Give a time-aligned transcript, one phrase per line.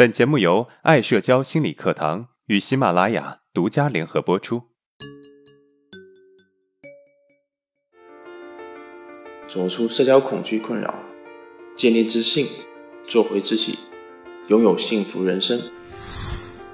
[0.00, 4.62] 本节目由爱社交心理课堂与喜马拉雅独家联合播出。
[9.46, 10.94] 走出社交恐惧困扰，
[11.76, 12.46] 建立自信，
[13.06, 13.78] 做回自己，
[14.48, 15.60] 拥有幸福人生。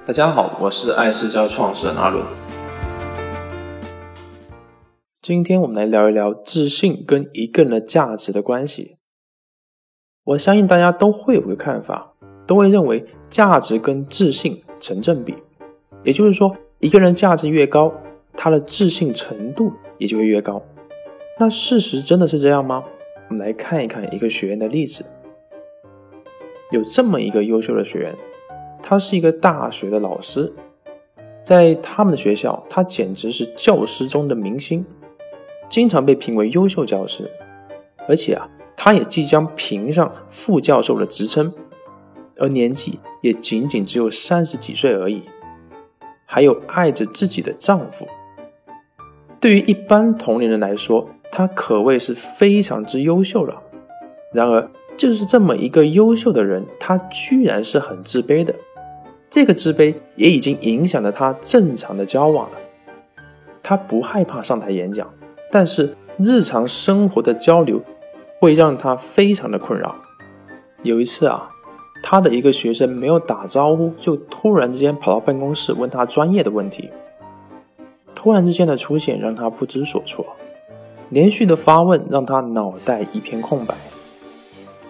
[0.04, 2.24] 大家好，我是爱社交创始人阿伦。
[5.20, 8.98] 今天我们来聊一聊自信跟一个人的价值的关系。
[10.22, 12.12] 我相信大家都会有个看法。
[12.46, 15.34] 都会认为价值跟自信成正比，
[16.04, 17.92] 也就是说，一个人价值越高，
[18.34, 20.62] 他的自信程度也就会越高。
[21.38, 22.84] 那事实真的是这样吗？
[23.28, 25.04] 我们来看一看一个学员的例子。
[26.70, 28.14] 有这么一个优秀的学员，
[28.82, 30.52] 他是一个大学的老师，
[31.44, 34.84] 在他们的学校，他简直是教师中的明星，
[35.68, 37.30] 经常被评为优秀教师，
[38.08, 41.52] 而且啊，他也即将评上副教授的职称。
[42.38, 45.22] 而年纪也仅仅只有三十几岁而已，
[46.24, 48.06] 还有爱着自己的丈夫。
[49.40, 53.62] 对于一般同龄人来说，她可谓是非常之优秀了。
[54.32, 58.54] 然而，就是这么一个优秀的人，她居然是很自卑的。
[59.30, 62.56] 这个自卑也已经影响了她正常的交往了。
[63.62, 65.10] 她不害怕上台演讲，
[65.50, 67.82] 但是日常生活的交流
[68.40, 69.96] 会让她非常的困扰。
[70.82, 71.50] 有一次啊。
[72.02, 76.90] 他的一个学生没有打招呼，就突然之间跑到办公室问他专业的问题。
[78.14, 80.24] 突然之间的出现让他不知所措，
[81.10, 83.74] 连续的发问让他脑袋一片空白。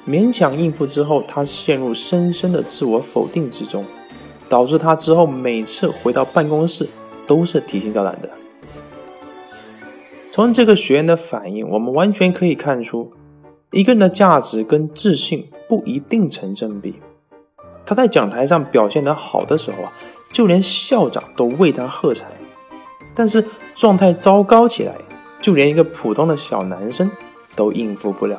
[0.06, 3.84] 勉强应付之后，他陷入深深的自我否定之中，
[4.48, 6.88] 导致他之后每次回到办公室
[7.26, 8.30] 都是提心吊胆的。
[10.30, 13.10] 从这个学员的反应，我们完全可以看出，
[13.72, 15.48] 一个人的价值跟自信。
[15.68, 17.00] 不一定成正比。
[17.84, 19.92] 他在讲台上表现得好的时候啊，
[20.32, 22.26] 就连校长都为他喝彩；
[23.14, 24.94] 但是状态糟糕起来，
[25.40, 27.10] 就连一个普通的小男生
[27.54, 28.38] 都应付不了。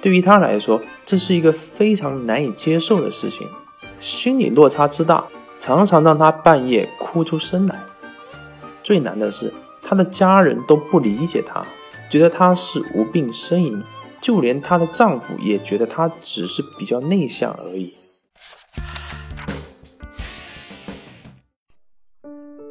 [0.00, 3.48] 对于他来说，这是一个非常难以接受的事情，
[3.98, 5.24] 心理落差之大，
[5.56, 7.80] 常常让他半夜哭出声来。
[8.84, 9.52] 最难的是，
[9.82, 11.66] 他的家人都不理解他，
[12.10, 13.82] 觉得他是无病呻吟。
[14.20, 17.94] 就连她的丈夫也觉得她只是比较内向而已。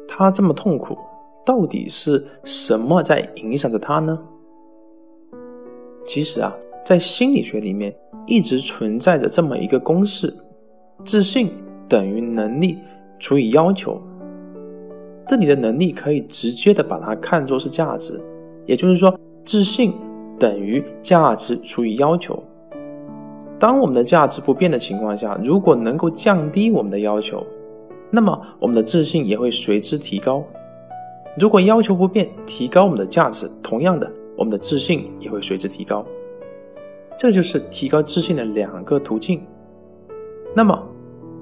[0.06, 0.98] 她这么痛苦，
[1.46, 4.18] 到底是什么在影响着她呢？
[6.06, 6.54] 其实啊，
[6.84, 7.94] 在心理学里面
[8.26, 10.34] 一直存在着这么一个公式：
[11.04, 11.52] 自信
[11.88, 12.78] 等于能力
[13.18, 14.00] 除以要求。
[15.26, 18.18] 这里的能力可以直接的把它看作是价值，
[18.66, 19.14] 也就是说，
[19.44, 19.94] 自信。
[20.38, 22.42] 等于价值除以要求。
[23.58, 27.44] 当我们的价值不变的情况下，如果能够降低我们的要求，
[28.10, 30.44] 那么我们的自信也会随之提高。
[31.36, 36.06] 如果要求不变，提高我们的价值，同样的，我们的自信也会随之提高。
[37.16, 39.42] 这就是提高自信的两个途径。
[40.54, 40.80] 那么，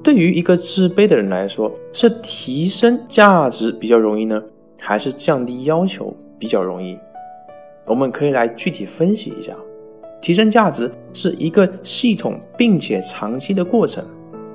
[0.02, 4.42] 对于一个自卑的人来说，是提升价值比较容易呢，
[4.80, 6.98] 还是降低要求比较容易？
[7.86, 9.56] 我们可以来具体分析一下，
[10.20, 14.04] 提升价值是一个系统并且长期的过程。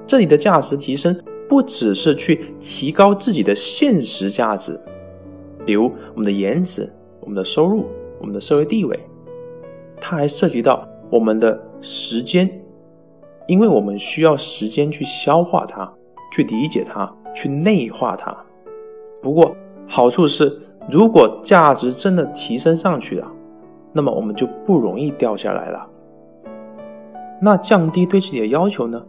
[0.05, 4.77] 这里的价值提升不只是去提高自己的现实价值，
[5.65, 7.85] 比如我们的颜值、我们的收入、
[8.19, 8.99] 我们的社会地位，
[10.01, 12.49] 它还涉及到我们的时间，
[13.47, 15.89] 因为我们需要时间去消化它、
[16.33, 18.35] 去理解它、去内化它。
[19.21, 19.55] 不过
[19.87, 20.61] 好处是。
[20.89, 23.31] 如果价值真的提升上去了，
[23.93, 25.87] 那么我们就不容易掉下来了。
[27.41, 29.03] 那降低对自己的要求呢？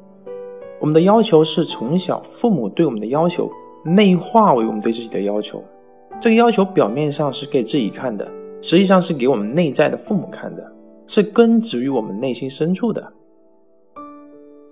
[0.80, 3.50] 我们的要求是从小父母对我们的要求
[3.84, 5.62] 内化为我们对自己的要求。
[6.20, 8.28] 这个要求表面上是给自己看的，
[8.60, 10.72] 实际上是给我们内在的父母看的，
[11.06, 13.12] 是根植于我们内心深处的。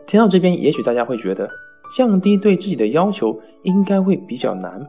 [0.06, 1.48] 听到这边，也许大家会觉得
[1.96, 4.84] 降低对自己的要求应该会比较难。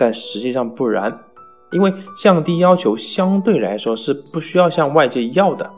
[0.00, 1.14] 但实际上不然，
[1.72, 5.70] 因为降低要求相对来说是不需要向外界要的，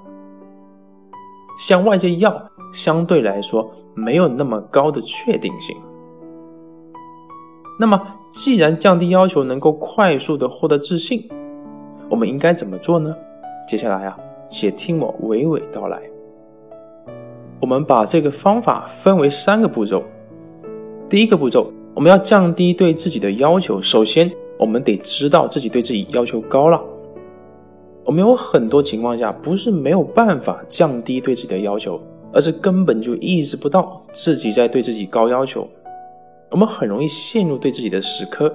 [1.58, 2.40] 向外界要
[2.72, 5.76] 相对来说没有那么高的确定性。
[7.80, 11.28] 那么，既然降低要求能够快速的获得自信，
[12.08, 13.12] 我们应该怎么做呢？
[13.66, 14.16] 接下来啊，
[14.48, 16.00] 且听我娓娓道来。
[17.60, 20.04] 我们把这个方法分为三个步骤，
[21.08, 21.72] 第一个步骤。
[21.94, 26.82] 我们要降低对自己的要求，首先我们得知道自己对自己要求高了。
[28.04, 32.00] 我们有很多情况下不是没有办法降低对自己的要求，
[32.32, 35.68] 而是根本就意识不到自己在对自己高要求。
[36.50, 38.52] 我们很容易陷入对自己的死磕。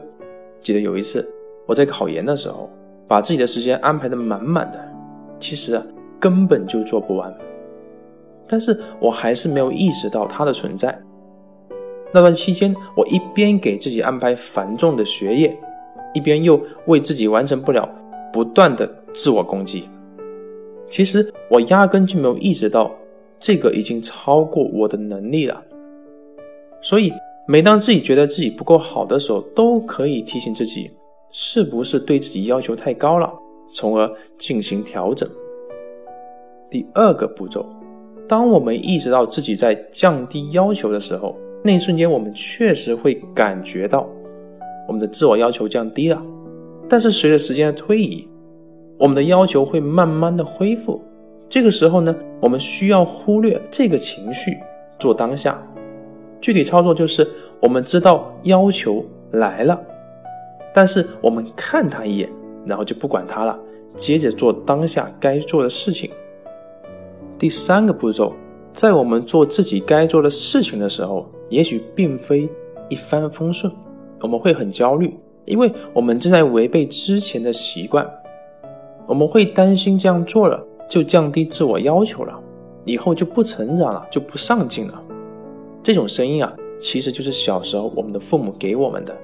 [0.62, 1.28] 记得有一次
[1.66, 2.70] 我在考研的时候，
[3.08, 4.80] 把自己的时间安排的满满的，
[5.40, 5.84] 其实啊
[6.20, 7.34] 根本就做不完。
[8.48, 11.00] 但是我还是没有意识到它的存在。
[12.14, 15.58] 那段期间，我一边给自己安排繁重的学业，
[16.14, 17.88] 一边又为自己完成不了
[18.32, 19.90] 不断的自我攻击。
[20.90, 22.90] 其实我压根就没有意识到，
[23.40, 25.62] 这个已经超过我的能力了。
[26.82, 27.12] 所以，
[27.46, 30.90] 每当自己觉得自己不够好的时候，都可以提醒自己，
[31.32, 33.30] 是不是对自己要求太高了，
[33.70, 35.28] 从而进行调整。
[36.70, 37.66] 第二个步骤，
[38.28, 44.08] 当我们意识到自己在降低要求的时候，那一瞬间，我们确实会感觉到
[44.88, 46.22] 我们的自我要求降低了。
[46.88, 48.28] 但是随着时间的推移，
[48.98, 51.02] 我们的要求会慢慢的恢复。
[51.50, 54.58] 这个时候呢，我们需要忽略这个情绪，
[55.00, 55.62] 做当下。
[56.40, 57.28] 具体操作就是，
[57.60, 59.82] 我们知道要求来了，
[60.74, 62.30] 但是我们看他一眼，
[62.66, 63.58] 然后就不管他了，
[63.96, 66.10] 接着做当下该做的事情。
[67.38, 68.34] 第三个步骤，
[68.72, 72.50] 在我们做自己该做的事情的时候，也许并非
[72.90, 73.72] 一帆风顺，
[74.22, 78.08] 我们会很焦虑，因为我们正在违背之前的习惯。
[79.08, 82.38] 我们会担心这样做了就降低自我要求了，
[82.84, 85.02] 以后就不成长了，就不上进了。
[85.82, 89.16] 这种声音啊，其实就是小时候我们的父母给我们的，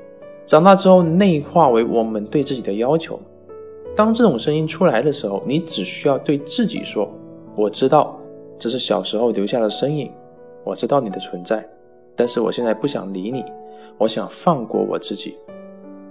[0.46, 3.20] 长大之后内化为我们对自己的要求。
[3.96, 7.08] 当这种声音出来的时候，你只需要对自己说
[7.56, 8.18] ：“我知道
[8.58, 10.10] 这是小时候留下的身影，
[10.64, 11.68] 我知道你的存在，
[12.16, 13.44] 但是我现在不想理你，
[13.98, 15.38] 我想放过我自己，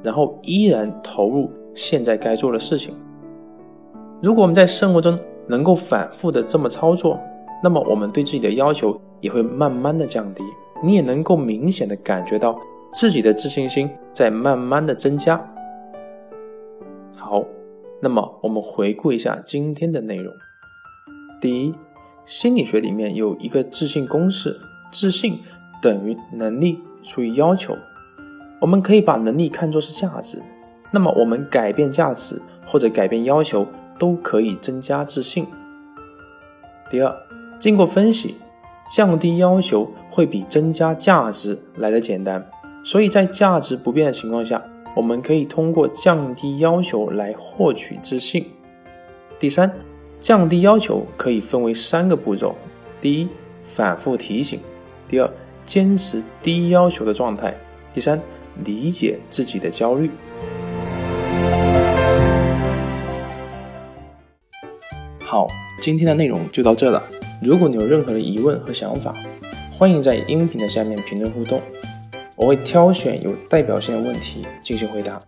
[0.03, 2.95] 然后依然投入现在该做的事情。”
[4.23, 5.19] 如果我们在生活中
[5.49, 7.19] 能够反复的这么操作，
[7.63, 10.45] 那么我们对自己的要求也会慢慢的降低，
[10.83, 12.59] 你也能够明显的感觉到
[12.93, 15.37] 自己的自信心在慢慢的增加。
[17.17, 17.45] 好，
[18.01, 20.33] 那么我们回顾一下今天的内容。
[21.41, 21.75] 第一，
[22.25, 24.57] 心理学里面有一个自信公式：
[24.93, 25.41] 自信
[25.83, 27.77] 等于能力除以要求。
[28.61, 30.43] 我们可以把能力看作是价值，
[30.91, 33.67] 那么我们改变价值或者改变要求。
[33.99, 35.47] 都可以增加自信。
[36.91, 37.15] 第二，
[37.61, 38.35] 经过分析，
[38.91, 42.45] 降低要求会比增加价值来的简单，
[42.83, 44.61] 所以在价值不变的情况下，
[44.97, 48.45] 我们可以通过降低要求来获取自信。
[49.39, 49.73] 第三，
[50.19, 52.57] 降低要求可以分为三个步骤：
[53.01, 53.29] 第一，
[53.63, 54.59] 反复提醒；
[55.07, 55.31] 第二，
[55.65, 57.53] 坚持低要求的状态；
[57.95, 58.21] 第三，
[58.65, 60.11] 理解自己的焦虑。
[65.21, 65.49] 好，
[65.81, 67.03] 今天的内容就到这了。
[67.43, 69.15] 如果你有任何的疑问和想法，
[69.73, 71.61] 欢迎在音频的下面评论互动，
[72.37, 75.21] 我会挑选有代表性的问题进行回答。